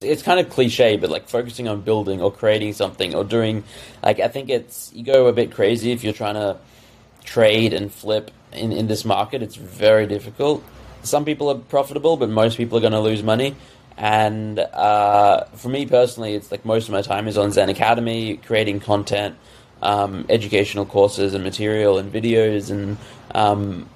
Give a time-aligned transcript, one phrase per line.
[0.00, 3.64] it's kind of cliche, but like focusing on building or creating something or doing,
[4.00, 6.56] like, I think it's, you go a bit crazy if you're trying to
[7.24, 9.42] trade and flip in, in this market.
[9.42, 10.62] It's very difficult.
[11.02, 13.56] Some people are profitable, but most people are going to lose money.
[13.96, 18.36] And uh, for me personally, it's like most of my time is on Zen Academy,
[18.36, 19.36] creating content,
[19.82, 22.70] um, educational courses and material and videos.
[22.70, 22.98] And
[23.34, 23.88] um,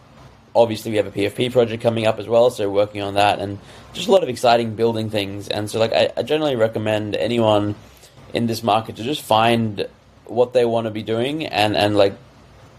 [0.52, 3.38] obviously, we have a PFP project coming up as well, so working on that.
[3.38, 3.60] And
[3.92, 5.48] just a lot of exciting building things.
[5.48, 7.74] And so, like, I, I generally recommend anyone
[8.32, 9.86] in this market to just find
[10.24, 12.14] what they want to be doing and, and like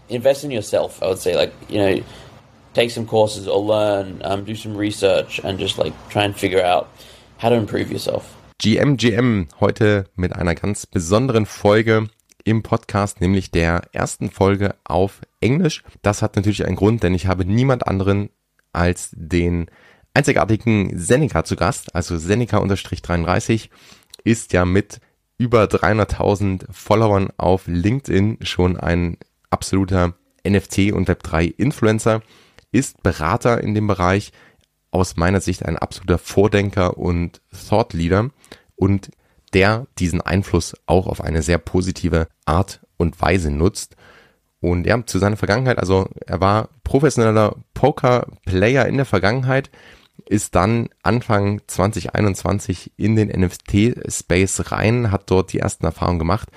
[0.08, 1.02] invest in yourself.
[1.02, 2.02] I would say, like, you know,
[2.74, 6.62] take some courses or learn, um, do some research, and just like try and figure
[6.62, 6.88] out
[7.38, 8.34] how to improve yourself.
[8.62, 12.08] GMGM heute mit einer ganz besonderen Folge
[12.44, 15.82] im Podcast, nämlich der ersten Folge auf Englisch.
[16.02, 18.30] Das hat natürlich einen Grund, denn ich habe niemand anderen
[18.72, 19.66] als den
[20.14, 23.68] einzigartigen Seneca zu Gast, also Seneca-33
[24.22, 25.00] ist ja mit
[25.36, 29.18] über 300.000 Followern auf LinkedIn schon ein
[29.50, 30.14] absoluter
[30.46, 32.22] NFT und Web3 Influencer,
[32.70, 34.32] ist Berater in dem Bereich,
[34.90, 38.30] aus meiner Sicht ein absoluter Vordenker und Thought Leader
[38.76, 39.10] und
[39.52, 43.96] der diesen Einfluss auch auf eine sehr positive Art und Weise nutzt.
[44.60, 49.70] Und ja, zu seiner Vergangenheit, also er war professioneller Poker-Player in der Vergangenheit,
[50.26, 56.48] ist dann Anfang 2021 in den NFT-Space rein, hat dort die ersten Erfahrungen gemacht,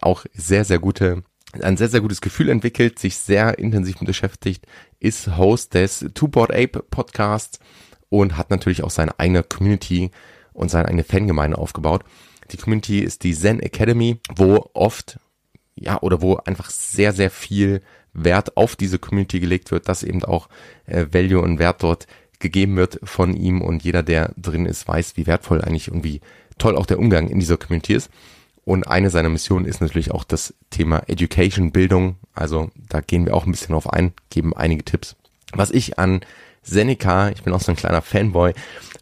[0.00, 1.24] auch sehr, sehr gute,
[1.60, 4.66] ein sehr, sehr gutes Gefühl entwickelt, sich sehr intensiv beschäftigt,
[5.00, 7.58] ist Host des Two Board Ape Podcasts
[8.08, 10.10] und hat natürlich auch seine eigene Community
[10.52, 12.04] und seine eigene Fangemeinde aufgebaut.
[12.52, 15.18] Die Community ist die Zen Academy, wo oft,
[15.74, 17.80] ja, oder wo einfach sehr, sehr viel
[18.12, 20.48] Wert auf diese Community gelegt wird, dass eben auch
[20.86, 22.06] äh, Value und Wert dort
[22.40, 26.20] gegeben wird von ihm und jeder, der drin ist, weiß, wie wertvoll eigentlich und wie
[26.58, 28.10] toll auch der Umgang in dieser Community ist.
[28.64, 32.16] Und eine seiner Missionen ist natürlich auch das Thema Education, Bildung.
[32.34, 35.16] Also da gehen wir auch ein bisschen drauf ein, geben einige Tipps.
[35.52, 36.20] Was ich an
[36.62, 38.52] Seneca, ich bin auch so ein kleiner Fanboy,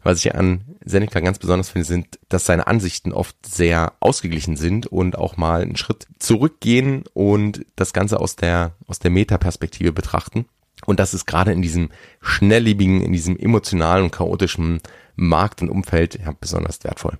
[0.03, 4.87] was ich an Seneca ganz besonders finde, sind, dass seine Ansichten oft sehr ausgeglichen sind
[4.87, 10.45] und auch mal einen Schritt zurückgehen und das Ganze aus der, aus der Metaperspektive betrachten.
[10.85, 11.89] Und das ist gerade in diesem
[12.21, 14.79] schnelllebigen, in diesem emotionalen und chaotischen
[15.15, 17.19] Markt und Umfeld ja, besonders wertvoll.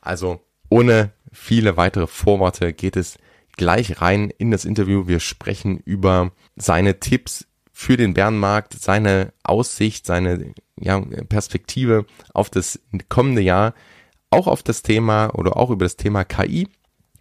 [0.00, 3.18] Also ohne viele weitere Vorworte geht es
[3.56, 5.06] gleich rein in das Interview.
[5.06, 12.80] Wir sprechen über seine Tipps für den Bärenmarkt, seine Aussicht, seine ja, Perspektive auf das
[13.08, 13.74] kommende Jahr,
[14.30, 16.68] auch auf das Thema oder auch über das Thema KI,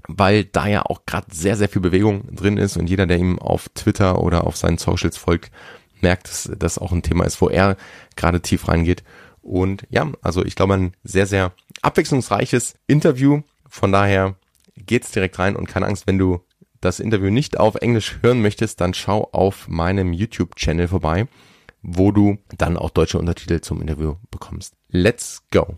[0.07, 3.39] weil da ja auch gerade sehr, sehr viel Bewegung drin ist und jeder, der ihm
[3.39, 5.51] auf Twitter oder auf seinen Socials folgt,
[6.01, 7.77] merkt, dass das auch ein Thema ist, wo er
[8.15, 9.03] gerade tief reingeht.
[9.41, 13.41] Und ja, also ich glaube, ein sehr, sehr abwechslungsreiches Interview.
[13.67, 14.35] Von daher
[14.75, 16.41] geht's direkt rein und keine Angst, wenn du
[16.81, 21.27] das Interview nicht auf Englisch hören möchtest, dann schau auf meinem YouTube-Channel vorbei,
[21.81, 24.75] wo du dann auch deutsche Untertitel zum Interview bekommst.
[24.89, 25.77] Let's go!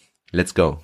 [0.33, 0.79] Let's go!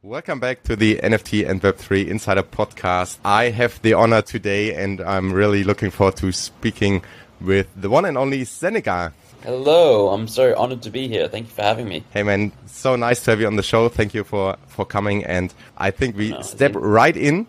[0.00, 3.18] Welcome back to the NFT and Web3 Insider Podcast.
[3.24, 7.02] I have the honor today and I'm really looking forward to speaking
[7.38, 9.12] with the one and only Zeneca.
[9.42, 11.28] Hello, I'm so honored to be here.
[11.28, 12.04] Thank you for having me.
[12.10, 13.90] Hey man, so nice to have you on the show.
[13.90, 17.46] Thank you for for coming and I think we no, step right in.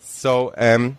[0.00, 0.96] So um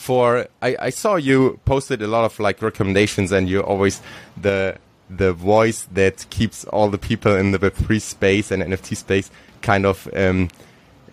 [0.00, 4.00] for I, I saw you posted a lot of like recommendations and you're always
[4.34, 4.78] the
[5.10, 9.30] the voice that keeps all the people in the Web3 space and NFT space
[9.60, 10.48] kind of um,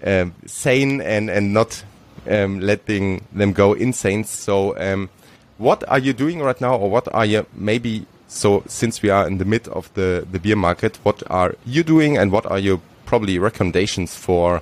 [0.05, 1.83] um, sane and and not
[2.29, 4.23] um, letting them go insane.
[4.23, 5.09] So, um,
[5.57, 8.05] what are you doing right now, or what are you maybe?
[8.29, 11.83] So, since we are in the mid of the the beer market, what are you
[11.83, 14.61] doing, and what are your probably recommendations for?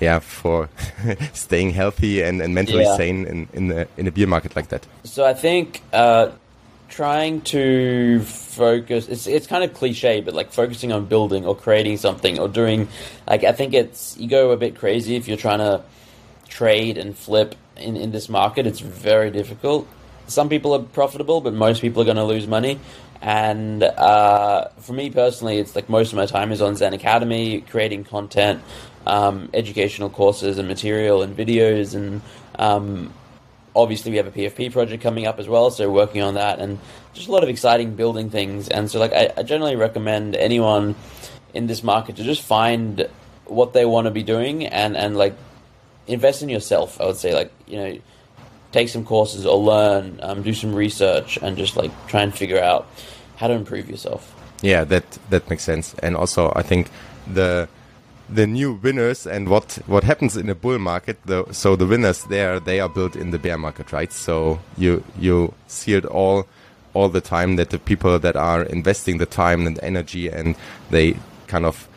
[0.00, 0.68] Yeah, for
[1.32, 2.96] staying healthy and, and mentally yeah.
[2.96, 4.86] sane in in a, in a beer market like that.
[5.04, 6.30] So I think uh,
[6.88, 11.96] trying to focus it's it's kind of cliche but like focusing on building or creating
[11.96, 12.88] something or doing
[13.26, 15.82] like I think it's you go a bit crazy if you're trying to
[16.48, 19.86] trade and flip in, in this market, it's very difficult.
[20.26, 22.78] Some people are profitable, but most people are going to lose money.
[23.20, 27.62] And uh, for me personally, it's like most of my time is on Zen Academy,
[27.62, 28.62] creating content,
[29.08, 31.94] um, educational courses and material and videos.
[31.94, 32.22] And
[32.58, 33.12] um,
[33.74, 36.78] obviously, we have a PFP project coming up as well, so working on that and
[37.14, 38.68] just a lot of exciting building things.
[38.68, 40.94] And so, like, I, I generally recommend anyone
[41.54, 43.08] in this market to just find
[43.46, 45.34] what they want to be doing and, and like
[46.06, 47.00] invest in yourself.
[47.00, 47.98] I would say, like, you know,
[48.72, 52.60] take some courses or learn, um, do some research, and just like try and figure
[52.60, 52.86] out
[53.36, 54.34] how to improve yourself.
[54.60, 55.94] Yeah, that that makes sense.
[56.02, 56.90] And also, I think
[57.26, 57.68] the
[58.28, 61.18] the new winners and what what happens in a bull market.
[61.24, 64.12] The, so the winners there, they are built in the bear market, right?
[64.12, 66.46] So you you see it all
[66.94, 70.56] all the time that the people that are investing the time and energy and
[70.90, 71.16] they
[71.46, 71.88] kind of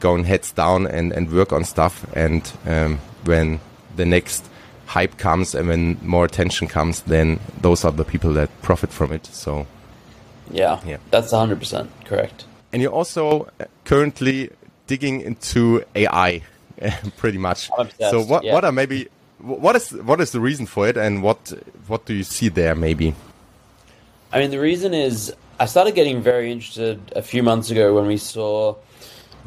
[0.00, 3.60] going heads down and, and work on stuff and um, when
[3.96, 4.48] the next
[4.86, 9.12] hype comes and when more attention comes, then those are the people that profit from
[9.12, 9.26] it.
[9.26, 9.66] So,
[10.50, 12.46] yeah, yeah, that's 100% correct.
[12.72, 13.48] And you're also
[13.84, 14.50] currently
[14.88, 16.42] digging into AI
[17.16, 17.70] pretty much.
[17.98, 18.52] So what, yeah.
[18.52, 19.08] what are maybe,
[19.38, 21.52] what is, what is the reason for it and what,
[21.86, 23.14] what do you see there maybe?
[24.32, 28.06] I mean, the reason is I started getting very interested a few months ago when
[28.06, 28.74] we saw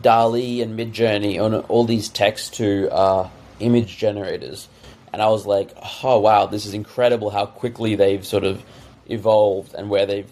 [0.01, 3.29] DALL-E and Midjourney on all these text to uh,
[3.59, 4.69] image generators
[5.13, 5.71] and I was like,
[6.03, 8.63] oh wow, this is incredible how quickly they've sort of
[9.07, 10.31] evolved and where they've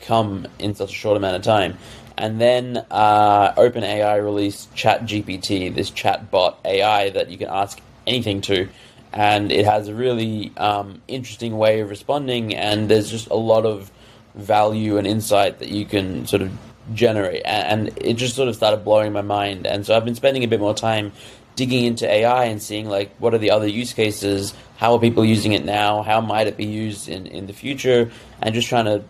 [0.00, 1.76] come in such a short amount of time.
[2.18, 8.68] And then uh, OpenAI released ChatGPT, this chatbot AI that you can ask anything to,
[9.12, 12.56] and it has a really um, interesting way of responding.
[12.56, 13.92] And there's just a lot of
[14.34, 16.50] value and insight that you can sort of
[16.92, 19.64] generate, and it just sort of started blowing my mind.
[19.64, 21.12] And so I've been spending a bit more time
[21.54, 25.24] digging into AI and seeing like what are the other use cases, how are people
[25.24, 28.10] using it now, how might it be used in, in the future,
[28.42, 29.04] and just trying to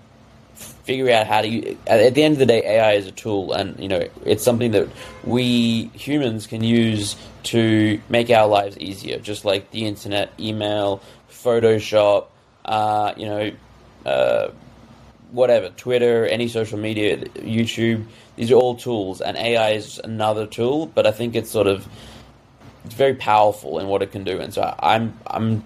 [0.59, 1.49] figure out how to.
[1.49, 4.45] Use, at the end of the day, AI is a tool, and you know it's
[4.45, 4.89] something that
[5.25, 12.27] we humans can use to make our lives easier, just like the internet, email, Photoshop,
[12.65, 13.51] uh, you know.
[14.07, 14.51] Uh,
[15.31, 18.07] whatever, Twitter, any social media, YouTube,
[18.37, 21.87] these are all tools, and AI is another tool, but I think it's sort of
[22.85, 25.65] it's very powerful in what it can do, and so I'm I'm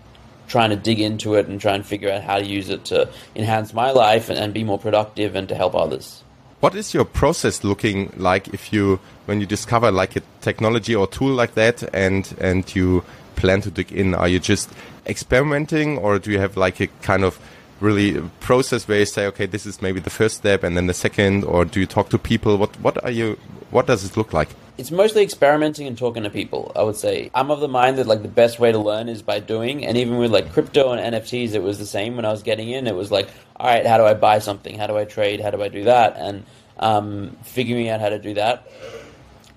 [0.53, 3.09] trying to dig into it and try and figure out how to use it to
[3.35, 6.23] enhance my life and, and be more productive and to help others.
[6.61, 11.07] What is your process looking like if you when you discover like a technology or
[11.07, 13.03] tool like that and and you
[13.35, 14.15] plan to dig in?
[14.15, 14.71] Are you just
[15.07, 17.41] experimenting or do you have like a kind of
[17.81, 20.95] really process where you say, okay, this is maybe the first step and then the
[20.95, 22.57] second, or do you talk to people?
[22.59, 23.39] What what are you?
[23.71, 24.51] What does it look like?
[24.83, 26.73] It's mostly experimenting and talking to people.
[26.75, 29.23] I would say I'm of the mind that like the best way to learn is
[29.23, 32.17] by doing, and even with like crypto and NFTs, it was the same.
[32.17, 34.77] When I was getting in, it was like, all right, how do I buy something?
[34.77, 35.39] How do I trade?
[35.39, 36.17] How do I do that?
[36.17, 36.45] And
[36.81, 38.69] um, figuring out how to do that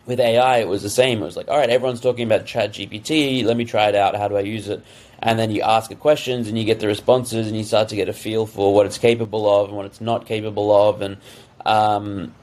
[0.05, 1.23] with AI, it was the same.
[1.23, 3.43] It was like, all right, everyone's talking about Chat GPT.
[3.43, 4.15] Let me try it out.
[4.15, 4.85] How do I use it?
[5.23, 7.95] And then you ask it questions and you get the responses and you start to
[7.95, 11.01] get a feel for what it's capable of and what it's not capable of.
[11.01, 11.17] And
[11.65, 12.35] um,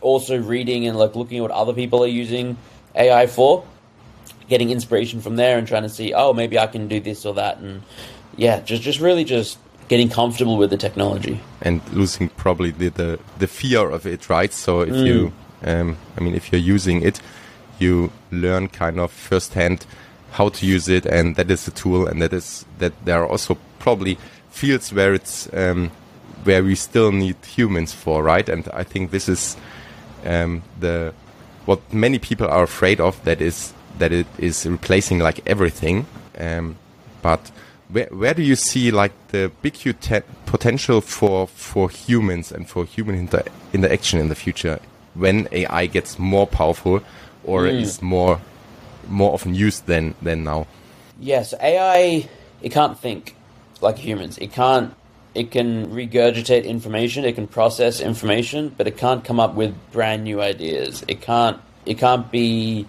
[0.00, 2.56] also reading and like looking at what other people are using
[2.94, 3.64] AI for,
[4.48, 7.34] getting inspiration from there and trying to see, oh, maybe I can do this or
[7.34, 7.58] that.
[7.58, 7.82] And
[8.36, 9.58] yeah, just, just really just
[9.88, 14.52] getting comfortable with the technology and losing probably the, the, the fear of it, right?
[14.52, 15.06] So if mm.
[15.06, 17.20] you um, I mean, if you're using it,
[17.78, 19.86] you learn kind of firsthand
[20.32, 23.26] how to use it, and that is a tool, and that is that there are
[23.26, 24.18] also probably
[24.50, 25.90] fields where it's um,
[26.44, 28.48] where we still need humans for, right?
[28.48, 29.56] And I think this is
[30.24, 31.12] um, the
[31.66, 33.22] what many people are afraid of.
[33.24, 36.06] That is that it is replacing like everything,
[36.38, 36.76] um,
[37.22, 37.50] but
[37.88, 39.74] where, where do you see like the big
[40.46, 44.78] potential for for humans and for human inter interaction in the future
[45.14, 47.02] when AI gets more powerful
[47.44, 47.80] or mm.
[47.80, 48.40] is more
[49.08, 50.66] more often used than than now.
[51.18, 52.28] Yes, AI
[52.60, 53.34] it can't think
[53.80, 54.38] like humans.
[54.38, 54.94] It can't
[55.34, 60.24] it can regurgitate information, it can process information, but it can't come up with brand
[60.24, 61.04] new ideas.
[61.08, 62.86] It can't it can't be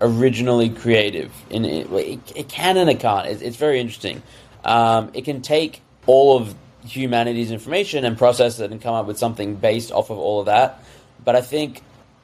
[0.00, 1.32] originally creative.
[1.50, 3.26] In it, it, it can and it can't.
[3.26, 4.22] It's, it's very interesting.
[4.64, 6.54] Um, it can take all of
[6.84, 10.46] humanity's information and process it and come up with something based off of all of
[10.46, 10.82] that.
[11.22, 11.82] But I think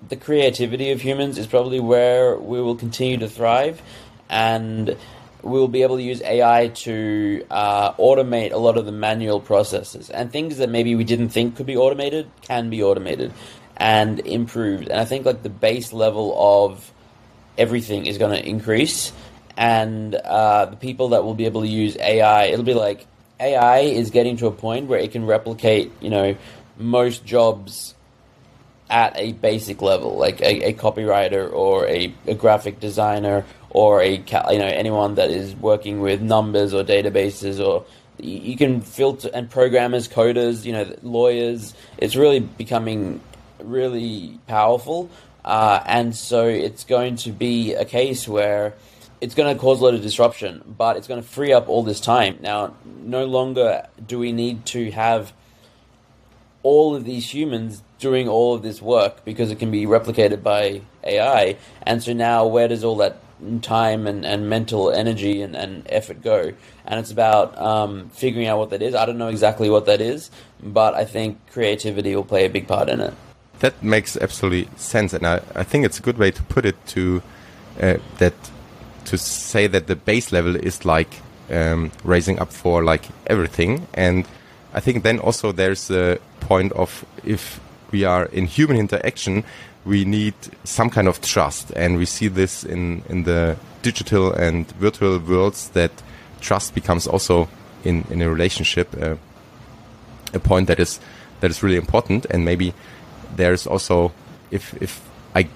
[0.09, 3.83] the creativity of humans is probably where we will continue to thrive,
[4.29, 4.97] and
[5.47, 10.11] we'll be able to use AI to uh, automate a lot of the manual processes
[10.11, 13.33] and things that maybe we didn't think could be automated can be automated
[13.77, 14.89] and improved.
[14.89, 16.91] And I think like the base level of
[17.57, 19.13] everything is going to increase,
[19.57, 23.07] and uh, the people that will be able to use AI, it'll be like
[23.41, 26.37] AI is getting to a point where it can replicate, you know,
[26.77, 27.95] most jobs
[28.89, 34.17] at a basic level, like a, a copywriter or a, a, graphic designer or a
[34.17, 37.85] you know anyone that is working with numbers or databases or
[38.19, 41.75] you can filter and programmers, coders, you know, lawyers.
[41.99, 43.21] It's really becoming
[43.63, 45.11] really powerful,
[45.45, 48.75] uh, and so it's going to be a case where
[49.21, 51.83] it's going to cause a lot of disruption, but it's going to free up all
[51.83, 52.39] this time.
[52.41, 55.33] Now, no longer do we need to have
[56.63, 60.83] all of these humans doing all of this work because it can be replicated by
[61.05, 61.57] AI.
[61.83, 63.19] And so now, where does all that
[63.63, 66.53] time and, and mental energy and, and effort go?
[66.85, 68.95] And it's about um, figuring out what that is.
[68.95, 70.31] I don't know exactly what that is,
[70.63, 73.15] but I think creativity will play a big part in it.
[73.61, 75.13] That makes absolutely sense.
[75.13, 77.23] And I, I think it's a good way to put it to
[77.81, 78.35] uh, that
[79.07, 83.87] to say that the base level is like um, raising up for like everything.
[83.95, 84.27] And
[84.75, 89.45] I think then also there's a point of if we are in human interaction,
[89.87, 94.67] we need some kind of trust, and we see this in in the digital and
[94.81, 95.91] virtual worlds that
[96.41, 97.49] trust becomes also
[97.85, 99.15] in in a relationship uh,
[100.35, 101.01] a point that is
[101.41, 102.73] that is really important, and maybe
[103.37, 104.13] there's also
[104.51, 105.01] if if
[105.35, 105.49] I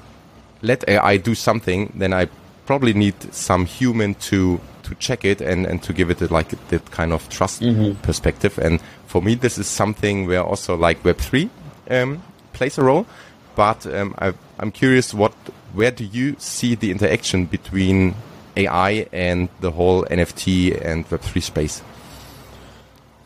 [0.63, 2.29] let AI do something, then I
[2.67, 6.57] probably need some human to to check it and and to give it a, like
[6.69, 7.95] that kind of trust mm -hmm.
[8.03, 8.67] perspective.
[8.67, 11.49] And for me, this is something where also like Web three
[11.91, 12.23] um,
[12.53, 13.05] plays a role.
[13.61, 15.35] But um, I, I'm curious, what
[15.75, 18.15] where do you see the interaction between
[18.57, 21.83] AI and the whole NFT and Web three space?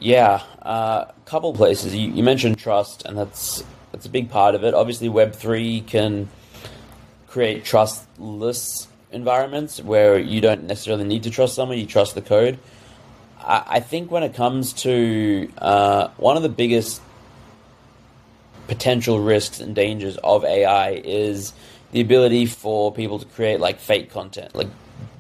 [0.01, 1.95] Yeah, a uh, couple places.
[1.95, 3.63] You, you, mentioned trust, and that's
[3.93, 4.75] that's a big part of it.
[4.75, 6.29] Obviously, Web three can
[7.29, 12.59] create trustless environments where you don't necessarily need to trust someone; you trust the code.
[13.39, 17.01] I, I think when it comes to uh, one of the biggest
[18.67, 21.53] potential risks and dangers of AI is
[21.93, 24.69] the ability for people to create like fake content, like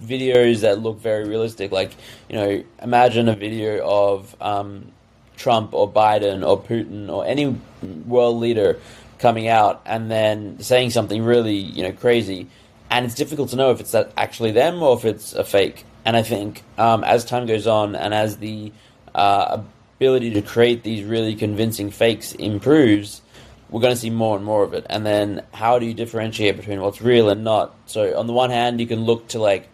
[0.03, 1.73] videos that look very realistic.
[1.73, 1.93] Like,
[2.29, 4.93] you know, imagine a video of um,
[5.37, 7.57] Trump or Biden or Putin or any
[8.07, 8.81] world leader
[9.19, 12.49] coming out and then saying something really, you know, crazy.
[12.91, 15.85] And it's difficult to know if it's actually them or if it's a fake.
[16.05, 18.73] And I think um, as time goes on and as the
[19.15, 19.63] uh,
[19.97, 23.23] ability to create these really convincing fakes improves,
[23.71, 24.87] we're going to see more and more of it.
[24.89, 27.75] And then how do you differentiate between what's real and not?
[27.87, 29.69] So on the one hand, you can look to like,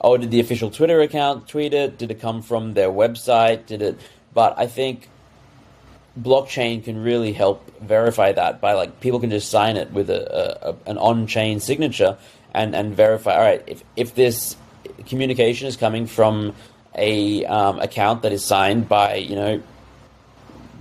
[0.00, 1.98] oh, did the official Twitter account tweet it?
[1.98, 3.66] Did it come from their website?
[3.66, 4.00] Did it?
[4.34, 5.08] But I think
[6.20, 10.68] blockchain can really help verify that by like people can just sign it with a,
[10.68, 12.16] a an on-chain signature
[12.54, 13.34] and and verify.
[13.34, 14.56] All right, if if this
[15.06, 16.54] communication is coming from
[16.94, 19.62] a um, account that is signed by you know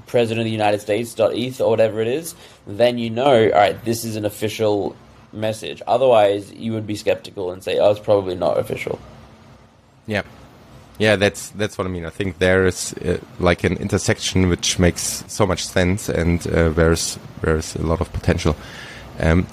[0.07, 2.35] president of the United States .eth or whatever it is,
[2.67, 4.95] then you know, all right, this is an official
[5.33, 5.81] message.
[5.87, 8.99] Otherwise, you would be skeptical and say, oh, it's probably not official.
[10.07, 10.23] Yeah.
[10.97, 12.05] Yeah, that's that's what I mean.
[12.05, 16.69] I think there is uh, like an intersection which makes so much sense, and uh,
[16.69, 18.55] there's there's a lot of potential.
[19.19, 19.45] Um,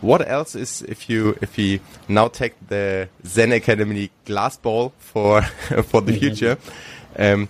[0.00, 5.42] what else is if you if you now take the Zen Academy glass ball for
[5.82, 6.58] for the future?
[7.18, 7.48] Um,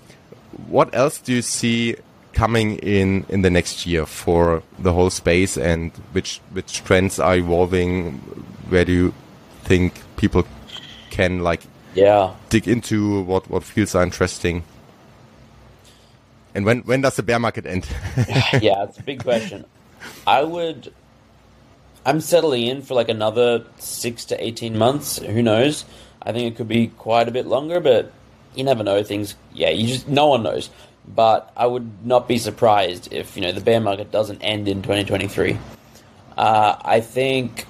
[0.67, 1.97] what else do you see
[2.35, 7.37] coming in in the next year for the whole space and which which trends are
[7.37, 8.19] evolving?
[8.69, 9.15] Where do you
[9.65, 10.45] think people
[11.11, 11.63] can like
[11.95, 12.35] yeah.
[12.51, 14.65] dig into what what fields are interesting?
[16.55, 17.89] And when when does the bear market end?
[18.61, 19.65] Yeah it's a big question.
[20.27, 20.93] I would
[22.07, 25.19] i'm settling in for like another 6 to 18 months.
[25.19, 25.85] Who knows?
[26.23, 28.13] I think it could be quite a bit longer but
[28.55, 29.03] you never know.
[29.03, 30.71] Things yeah you just no one knows
[31.07, 34.83] but I would not be surprised if you know the bear market doesn't end in
[34.83, 35.59] 2023.
[36.37, 37.67] Uh, I think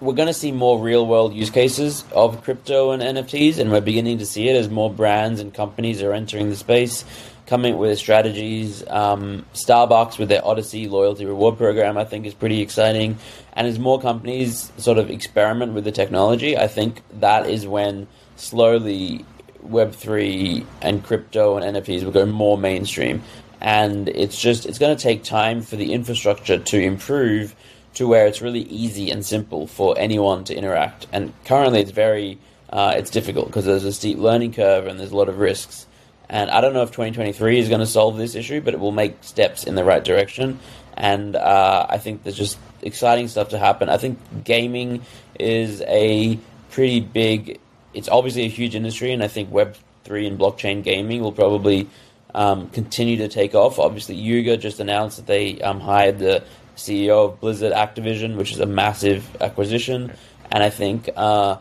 [0.00, 3.82] we're going to see more real world use cases of crypto and NFTs, and we're
[3.82, 7.04] beginning to see it as more brands and companies are entering the space,
[7.46, 8.86] coming with strategies.
[8.88, 13.18] Um, Starbucks with their Odyssey loyalty reward program, I think, is pretty exciting.
[13.52, 18.06] And as more companies sort of experiment with the technology, I think that is when
[18.36, 19.26] slowly
[19.66, 23.22] Web3 and crypto and NFTs will go more mainstream.
[23.60, 27.54] And it's just, it's going to take time for the infrastructure to improve
[27.94, 31.06] to where it's really easy and simple for anyone to interact.
[31.12, 32.38] And currently it's very,
[32.70, 35.86] uh, it's difficult because there's a steep learning curve and there's a lot of risks.
[36.28, 38.92] And I don't know if 2023 is going to solve this issue, but it will
[38.92, 40.60] make steps in the right direction.
[40.94, 43.88] And uh, I think there's just exciting stuff to happen.
[43.88, 45.02] I think gaming
[45.38, 46.38] is a
[46.70, 47.60] pretty big.
[47.94, 51.88] It's obviously a huge industry, and I think Web three and blockchain gaming will probably
[52.34, 53.78] um, continue to take off.
[53.78, 56.42] Obviously, Yuga just announced that they um, hired the
[56.76, 60.12] CEO of Blizzard Activision, which is a massive acquisition,
[60.50, 61.56] and I think, uh,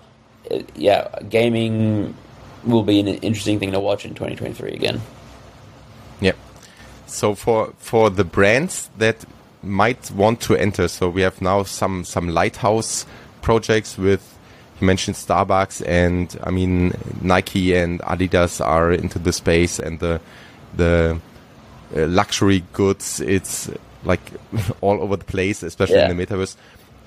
[0.76, 2.16] yeah, gaming
[2.64, 5.02] will be an interesting thing to watch in 2023 again.
[6.22, 6.34] Yeah.
[7.08, 9.26] So for for the brands that
[9.62, 13.06] might want to enter, so we have now some some lighthouse
[13.42, 14.39] projects with
[14.82, 20.22] you mentioned Starbucks and I mean Nike and Adidas are into the space and the
[20.76, 21.20] the
[21.96, 23.20] uh, luxury goods.
[23.20, 23.70] It's
[24.04, 24.22] like
[24.82, 26.10] all over the place, especially yeah.
[26.10, 26.56] in the metaverse.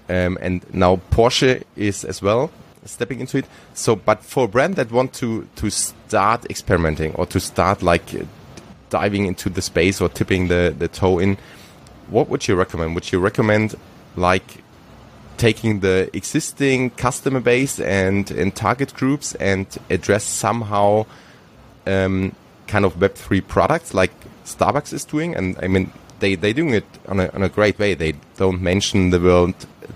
[0.09, 2.51] Um, and now Porsche is as well
[2.85, 3.47] stepping into it.
[3.75, 8.05] So, but for a brand that want to to start experimenting or to start like
[8.91, 11.39] diving into the space or tipping the the toe in,
[12.09, 12.95] what would you recommend?
[12.95, 13.77] Would you recommend
[14.17, 14.62] like
[15.43, 21.05] taking the existing customer base and and target groups and address somehow
[21.87, 22.33] um,
[22.69, 24.13] kind of Web three products like
[24.45, 25.35] Starbucks is doing?
[25.35, 27.95] And I mean, they they doing it on a on a great way.
[27.95, 29.55] They don't mention the world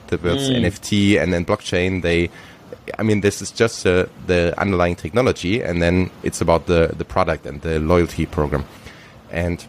[0.08, 0.64] the words mm.
[0.64, 2.02] NFT and then blockchain.
[2.02, 2.28] They
[2.98, 7.04] I mean, this is just uh, the underlying technology, and then it's about the the
[7.04, 8.64] product and the loyalty program.
[9.30, 9.64] And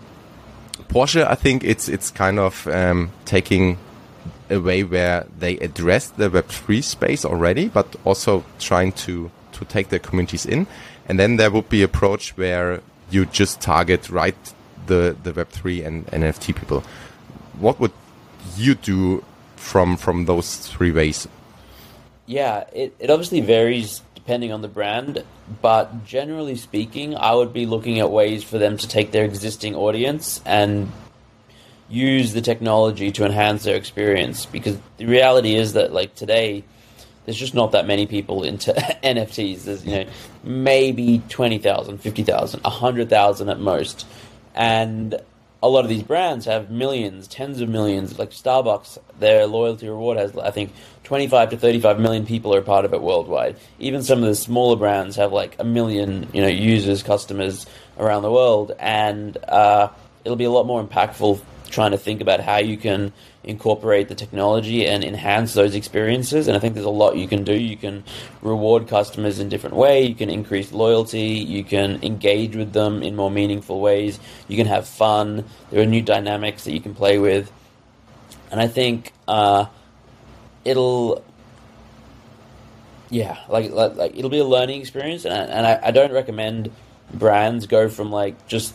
[0.90, 3.78] Porsche, I think it's it's kind of um, taking
[4.50, 9.66] a way where they address the Web three space already, but also trying to to
[9.66, 10.68] take their communities in.
[11.08, 14.36] And then there would be approach where you just target right
[14.88, 16.84] the the Web three and NFT people.
[17.60, 17.94] What would
[18.56, 19.24] you do
[19.56, 21.28] from from those three ways?
[22.26, 25.24] Yeah, it, it obviously varies depending on the brand,
[25.62, 29.74] but generally speaking, I would be looking at ways for them to take their existing
[29.74, 30.92] audience and
[31.90, 36.64] use the technology to enhance their experience because the reality is that like today
[37.26, 38.72] there's just not that many people into
[39.04, 39.64] NFTs.
[39.64, 40.06] There's you know
[40.44, 44.08] maybe 20,000, 50,000, 100,000 at most.
[44.56, 45.20] And
[45.62, 48.18] a lot of these brands have millions, tens of millions.
[48.18, 50.72] Like Starbucks, their loyalty reward has, I think,
[51.04, 53.58] 25 to 35 million people are part of it worldwide.
[53.80, 57.66] Even some of the smaller brands have like a million, you know, users, customers
[57.98, 59.90] around the world, and uh,
[60.24, 64.16] it'll be a lot more impactful trying to think about how you can incorporate the
[64.16, 66.48] technology and enhance those experiences.
[66.48, 67.54] And I think there's a lot you can do.
[67.54, 68.04] You can
[68.42, 70.04] reward customers in different way.
[70.04, 71.46] You can increase loyalty.
[71.48, 74.20] You can engage with them in more meaningful ways.
[74.48, 75.46] You can have fun.
[75.72, 77.52] There are new dynamics that you can play with.
[78.52, 79.66] And I think uh,
[80.66, 81.24] it'll,
[83.10, 85.26] yeah, like, like, like it'll be a learning experience.
[85.26, 86.72] And I, and I, I don't recommend
[87.14, 88.74] brands go from like just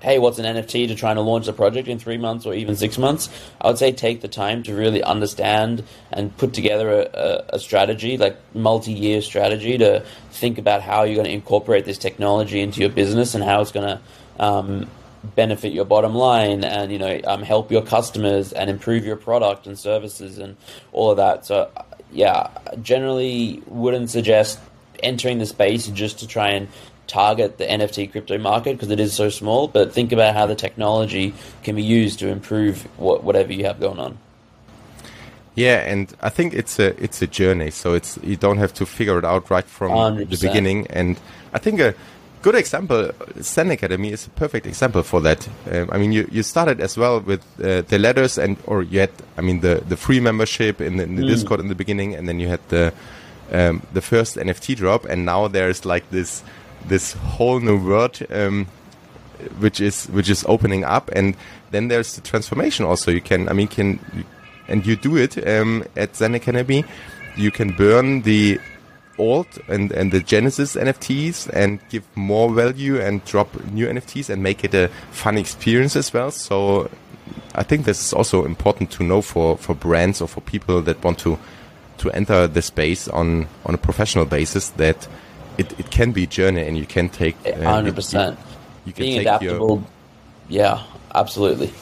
[0.00, 2.76] hey, what's an NFT to trying to launch a project in three months or even
[2.76, 3.28] six months,
[3.60, 7.58] I would say take the time to really understand and put together a, a, a
[7.58, 12.60] strategy, like multi year strategy, to think about how you're going to incorporate this technology
[12.60, 14.00] into your business and how it's going to
[14.42, 14.88] um,
[15.34, 19.66] benefit your bottom line and you know um, help your customers and improve your product
[19.66, 20.56] and services and
[20.92, 21.44] all of that.
[21.44, 21.70] So
[22.12, 22.48] yeah,
[22.82, 24.58] generally wouldn't suggest
[25.02, 26.68] entering the space just to try and
[27.08, 30.54] target the NFT crypto market because it is so small, but think about how the
[30.54, 34.18] technology can be used to improve what, whatever you have going on.
[35.54, 38.86] Yeah, and I think it's a it's a journey, so it's you don't have to
[38.86, 40.30] figure it out right from 100%.
[40.30, 40.86] the beginning.
[40.86, 41.18] And
[41.52, 41.94] I think a
[42.42, 45.48] good example, Zen Academy is a perfect example for that.
[45.72, 49.00] Um, I mean, you, you started as well with uh, the letters, and or you
[49.00, 51.28] had, I mean, the the free membership in the, in the mm.
[51.28, 52.92] Discord in the beginning, and then you had the
[53.50, 56.44] um, the first NFT drop, and now there's like this
[56.86, 58.66] this whole new world um,
[59.58, 61.10] which is which is opening up.
[61.12, 61.36] And
[61.70, 63.10] then there's the transformation also.
[63.10, 64.00] You can i mean can
[64.68, 66.84] and you do it um, at zen academy.
[67.36, 68.60] You can burn the
[69.18, 74.40] old and and the genesis nfts and give more value and drop new nfts and
[74.40, 76.30] make it a fun experience as well.
[76.30, 76.90] So
[77.54, 81.02] i think this is also important to know for for brands or for people that
[81.02, 81.38] want to
[81.98, 85.08] to enter the space on on a professional basis that
[85.58, 88.38] it, it can be a journey and you can take uh, hundred uh, percent.
[88.86, 89.84] You, can being adaptable.
[90.48, 90.62] Your...
[90.62, 90.82] Yeah,
[91.14, 91.72] absolutely.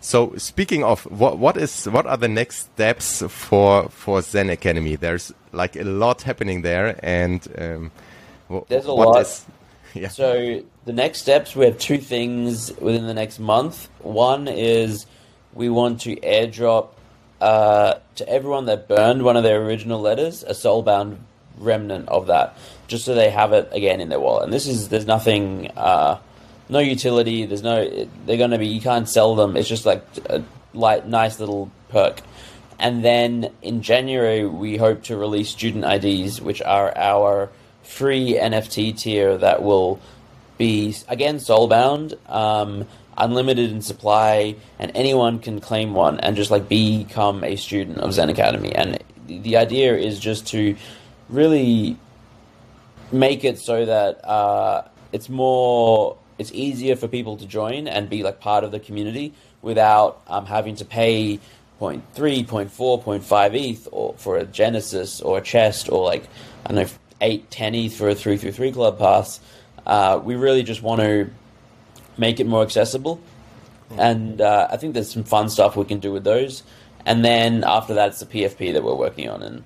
[0.00, 4.94] So speaking of what what is what are the next steps for for Zen Academy?
[4.94, 7.90] There's like a lot happening there, and um,
[8.68, 9.20] there's a lot.
[9.20, 9.44] Is,
[9.94, 10.08] yeah.
[10.08, 13.88] So the next steps we have two things within the next month.
[13.98, 15.06] One is
[15.54, 16.90] we want to airdrop
[17.40, 21.18] uh, to everyone that burned one of their original letters a soulbound
[21.58, 24.44] remnant of that just so they have it again in their wallet.
[24.44, 26.18] And this is there's nothing, uh,
[26.68, 27.46] no utility.
[27.46, 29.56] There's no they're going to be you can't sell them.
[29.56, 32.20] It's just like a light, nice little perk.
[32.78, 37.50] And then in January, we hope to release student IDs, which are our
[37.82, 40.00] free NFT tier that will
[40.58, 46.68] be, again, soulbound, um, unlimited in supply, and anyone can claim one and just like
[46.68, 48.74] become a student of Zen Academy.
[48.74, 50.76] And the idea is just to
[51.28, 51.96] really
[53.12, 58.22] make it so that uh, it's more it's easier for people to join and be
[58.22, 61.38] like part of the community without um, having to pay
[61.80, 62.02] 0.3,
[62.46, 66.24] 0.4, 0.5 ETH or for a Genesis or a chest or like
[66.64, 66.90] I don't know
[67.20, 69.40] 8, 10 ETH for a 3 through 3 club pass.
[69.86, 71.30] Uh, we really just want to
[72.18, 73.20] make it more accessible.
[73.96, 76.62] And uh, I think there's some fun stuff we can do with those.
[77.04, 79.42] And then after that, it's the PFP that we're working on.
[79.42, 79.64] And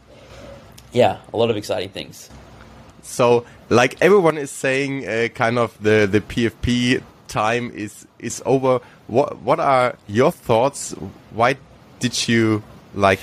[0.93, 2.29] yeah, a lot of exciting things.
[3.03, 8.81] So, like everyone is saying, uh, kind of the the PFP time is is over.
[9.07, 10.93] What what are your thoughts?
[11.31, 11.57] Why
[11.99, 12.63] did you
[12.95, 13.21] like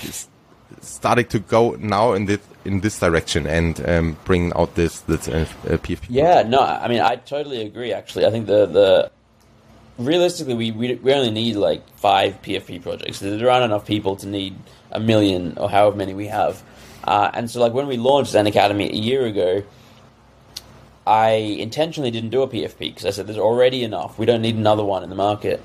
[0.80, 5.28] starting to go now in this in this direction and um, bring out this this
[5.28, 6.06] uh, PFP?
[6.08, 7.92] Yeah, no, I mean I totally agree.
[7.92, 9.10] Actually, I think the the
[9.98, 13.20] realistically we we, we only need like five PFP projects.
[13.20, 14.56] There aren't enough people to need
[14.90, 16.62] a million or however many we have.
[17.08, 19.62] Uh, and so, like when we launched Zen Academy a year ago,
[21.06, 24.18] I intentionally didn't do a PFP because I said there's already enough.
[24.18, 25.62] We don't need another one in the market.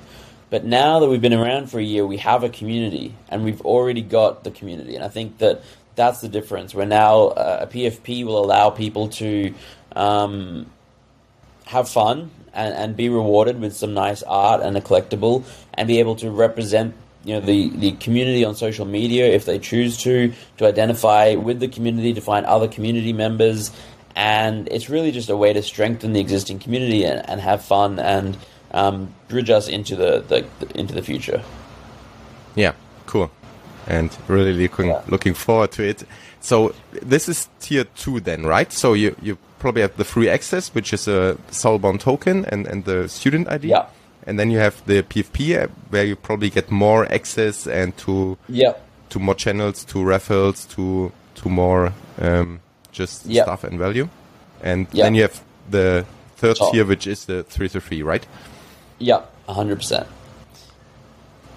[0.49, 3.59] But now that we've been around for a year, we have a community, and we've
[3.59, 4.95] already got the community.
[4.95, 5.61] And I think that
[5.95, 6.73] that's the difference.
[6.73, 9.53] Where now uh, a PFP will allow people to
[9.97, 10.67] um,
[11.65, 15.99] have fun and, and be rewarded with some nice art and a collectible, and be
[15.99, 20.33] able to represent you know the, the community on social media if they choose to
[20.57, 23.71] to identify with the community to find other community members.
[24.15, 27.97] And it's really just a way to strengthen the existing community and, and have fun
[27.97, 28.37] and
[28.69, 30.45] um, bridge us into the, the,
[30.79, 31.43] into the future.
[32.53, 32.73] Yeah
[33.05, 33.31] cool.
[33.85, 35.01] And really looking yeah.
[35.07, 36.03] looking forward to it.
[36.39, 38.71] So this is tier two then right?
[38.71, 42.83] So you you probably have the free access which is a soulbound token and and
[42.83, 43.85] the student id yeah
[44.25, 48.73] and then you have the PFP where you probably get more access and to yeah
[49.13, 52.59] to more channels, to raffles, to to more um,
[52.91, 54.09] just stuff and value.
[54.61, 56.05] And then you have the
[56.37, 56.71] third oh.
[56.71, 58.25] tier, which is the three to three, right?
[58.97, 60.07] Yeah, hundred percent.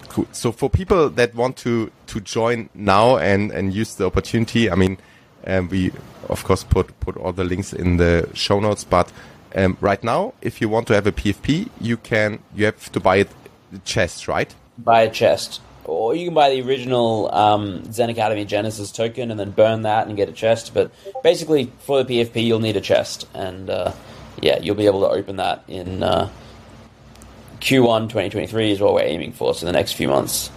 [0.08, 0.26] Cool.
[0.32, 4.74] So for people that want to to join now and and use the opportunity, I
[4.74, 4.98] mean,
[5.46, 5.92] um, we
[6.28, 9.10] of course put put all the links in the show notes, but
[9.54, 13.00] um, right now, if you want to have a PFP, you can you have to
[13.00, 13.30] buy it
[13.84, 14.54] chest, right?
[14.78, 19.38] Buy a chest, or you can buy the original um, Zen Academy Genesis token and
[19.38, 20.74] then burn that and get a chest.
[20.74, 20.90] But
[21.22, 23.92] basically, for the PFP, you'll need a chest, and uh,
[24.42, 26.28] yeah, you'll be able to open that in uh,
[27.60, 29.54] Q1 2023 is what we're aiming for.
[29.54, 30.50] So the next few months.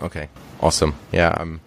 [0.00, 0.28] Okay,
[0.60, 0.94] awesome.
[1.12, 1.60] Yeah, I'm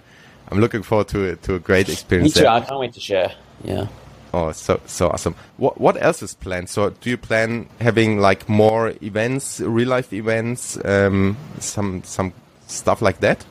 [0.49, 2.35] I'm looking forward to to a great experience.
[2.35, 2.43] Me too.
[2.43, 2.51] There.
[2.51, 3.33] I can't wait to share.
[3.63, 3.87] Yeah.
[4.33, 5.35] Oh, so so awesome.
[5.57, 6.69] What what else is planned?
[6.69, 12.33] So, do you plan having like more events, real life events, um, some some
[12.67, 13.45] stuff like that?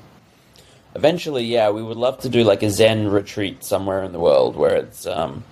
[0.95, 4.57] Eventually, yeah, we would love to do like a Zen retreat somewhere in the world
[4.57, 5.07] where it's.
[5.07, 5.45] Um,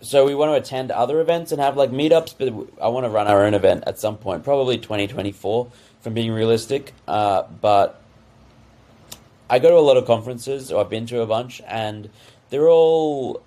[0.00, 2.48] so we want to attend other events and have like meetups, but
[2.80, 5.72] I want to run our own event at some point, probably 2024,
[6.02, 6.92] from being realistic.
[7.08, 8.00] Uh, but
[9.50, 12.10] I go to a lot of conferences, or I've been to a bunch, and
[12.50, 13.42] they're all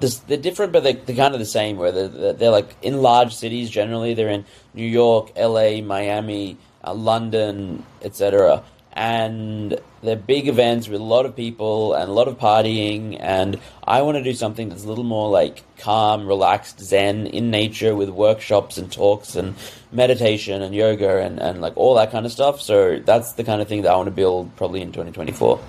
[0.00, 1.76] they're different, but they're, they're, kind of the same.
[1.76, 3.70] Where they're, they're, like in large cities.
[3.70, 8.62] Generally, they're in New York, L.A., Miami, uh, London, etc.
[8.92, 13.16] And they're big events with a lot of people and a lot of partying.
[13.20, 17.50] And I want to do something that's a little more like calm, relaxed, zen in
[17.50, 19.54] nature with workshops and talks and
[19.92, 22.60] meditation and yoga and, and like all that kind of stuff.
[22.60, 25.60] So that's the kind of thing that I want to build probably in 2024.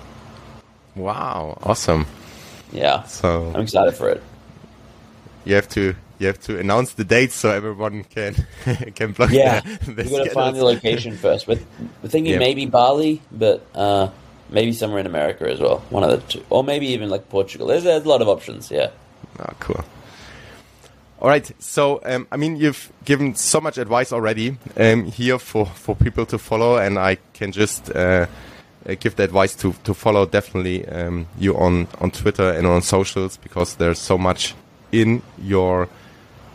[0.96, 2.06] Wow, awesome.
[2.72, 3.04] Yeah.
[3.04, 4.22] So I'm excited for it.
[5.44, 8.34] You have to you have to announce the dates so everyone can
[8.94, 9.30] can block.
[9.30, 11.46] Yeah, we got to find the location first.
[11.46, 11.60] But
[12.02, 14.10] we're thinking maybe Bali, but uh,
[14.50, 15.78] maybe somewhere in America as well.
[15.90, 17.66] One of the two, or maybe even like Portugal.
[17.66, 18.70] There's, there's a lot of options.
[18.70, 18.90] Yeah.
[19.38, 19.84] Oh, cool.
[21.20, 21.50] All right.
[21.58, 26.26] So, um, I mean, you've given so much advice already um, here for, for people
[26.26, 28.26] to follow, and I can just uh,
[28.88, 32.82] uh, give the advice to to follow definitely um, you on on Twitter and on
[32.82, 34.54] socials because there's so much
[34.92, 35.88] in your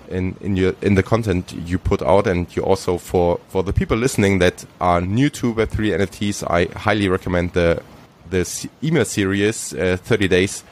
[0.10, 3.74] in in your in the content you put out and you also for for the
[3.74, 7.82] people listening that are new to web3 nfts i highly recommend the
[8.30, 10.64] the email series uh, 30 days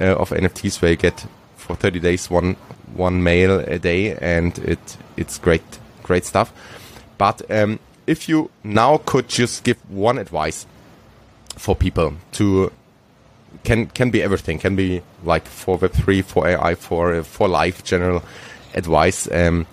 [0.00, 1.24] uh, of nfts where you get
[1.56, 2.56] for 30 days one
[2.94, 6.52] one mail a day and it it's great great stuff.
[7.18, 10.66] But um, if you now could just give one advice
[11.56, 12.72] for people to
[13.62, 14.58] can can be everything.
[14.58, 18.22] Can be like for web 3 for ai for for life general
[18.74, 19.30] advice.
[19.30, 19.66] Um,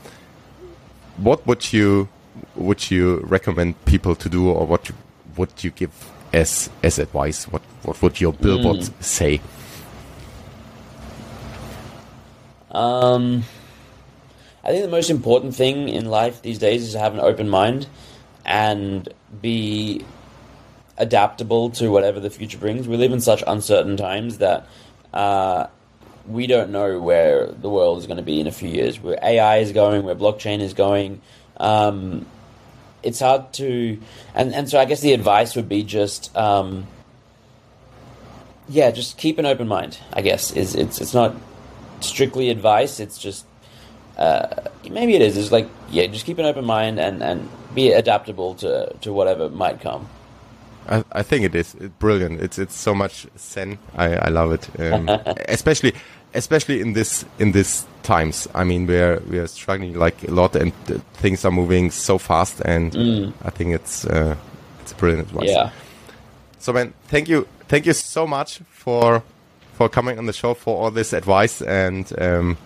[1.17, 2.07] what would you
[2.55, 4.95] would you recommend people to do or what you,
[5.37, 5.91] would you give
[6.33, 7.45] as as advice?
[7.45, 9.03] What what would your billboard mm.
[9.03, 9.41] say?
[12.71, 13.43] Um
[14.63, 17.49] I think the most important thing in life these days is to have an open
[17.49, 17.87] mind
[18.45, 19.09] and
[19.41, 20.05] be
[21.01, 22.87] adaptable to whatever the future brings.
[22.87, 24.67] We live in such uncertain times that
[25.13, 25.67] uh,
[26.27, 28.99] we don't know where the world is going to be in a few years.
[28.99, 31.21] Where AI is going, where blockchain is going.
[31.57, 32.27] Um,
[33.03, 33.99] it's hard to,
[34.35, 36.85] and and so I guess the advice would be just, um,
[38.69, 39.97] yeah, just keep an open mind.
[40.13, 41.35] I guess is it's it's not
[41.99, 42.99] strictly advice.
[42.99, 43.45] It's just
[44.17, 44.47] uh,
[44.89, 45.35] maybe it is.
[45.35, 49.49] It's like yeah, just keep an open mind and and be adaptable to to whatever
[49.49, 50.07] might come.
[50.87, 52.41] I, I think it is it's brilliant.
[52.41, 53.77] It's it's so much zen.
[53.95, 55.09] I, I love it, um,
[55.47, 55.93] especially
[56.33, 58.47] especially in this in this times.
[58.53, 60.73] I mean, we're we're struggling like a lot, and
[61.15, 62.61] things are moving so fast.
[62.65, 63.33] And mm.
[63.43, 64.35] I think it's uh,
[64.81, 65.49] it's brilliant advice.
[65.49, 65.71] Yeah.
[66.59, 69.23] So man, thank you, thank you so much for
[69.73, 71.61] for coming on the show for all this advice.
[71.61, 72.57] And um,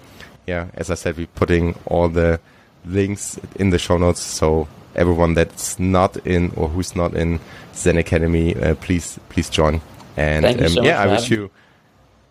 [0.48, 2.40] yeah, as I said, we're putting all the
[2.86, 4.22] links in the show notes.
[4.22, 7.40] So everyone that's not in or who's not in
[7.74, 9.82] Zen Academy, uh, please please join.
[10.18, 11.50] And um, so yeah, I wish you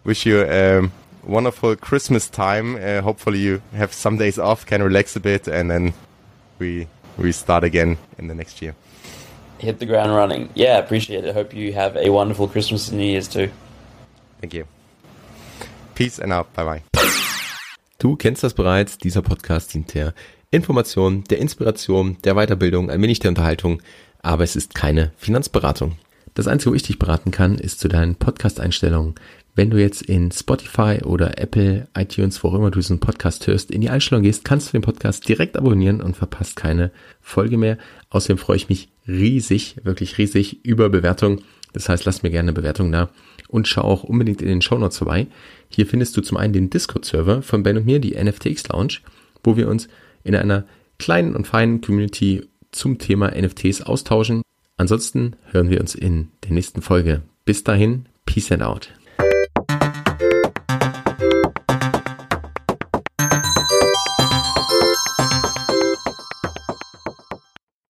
[0.05, 0.93] wish you um,
[1.27, 2.77] wonderful Christmas time.
[2.77, 5.93] Uh, hopefully, you have some days off, can relax a bit, and then
[6.59, 6.87] we
[7.19, 8.75] we start again in the next year.
[9.59, 10.51] Hit the ground running.
[10.55, 11.35] Yeah, appreciate it.
[11.35, 13.51] Hope you have a wonderful Christmas and New Year's too.
[14.41, 14.67] Thank you.
[15.95, 16.53] Peace and out.
[16.55, 16.83] Bye bye.
[17.99, 18.99] Du kennst das bereits.
[18.99, 20.13] Dieser Podcast dient der
[20.55, 23.83] Information, der Inspiration, der Weiterbildung, ein wenig der Unterhaltung,
[24.23, 25.97] aber es ist keine Finanzberatung.
[26.35, 29.17] Das Einzige, wo ich dich beraten kann, ist zu deinen Podcast-Einstellungen.
[29.57, 33.71] Wenn du jetzt in Spotify oder Apple, iTunes, wo auch immer du diesen Podcast hörst,
[33.71, 37.77] in die Einstellung gehst, kannst du den Podcast direkt abonnieren und verpasst keine Folge mehr.
[38.11, 41.43] Außerdem freue ich mich riesig, wirklich riesig über Bewertung.
[41.73, 43.11] Das heißt, lass mir gerne eine Bewertung da
[43.49, 45.27] und schau auch unbedingt in den Show Notes vorbei.
[45.69, 48.99] Hier findest du zum einen den Discord-Server von Ben und mir, die NFTX Lounge,
[49.43, 49.89] wo wir uns
[50.25, 50.67] in einer
[50.99, 54.43] kleinen und feinen Community zum Thema NFTs austauschen.
[54.77, 57.23] Ansonsten hören wir uns in der nächsten Folge.
[57.45, 58.91] Bis dahin, Peace and out.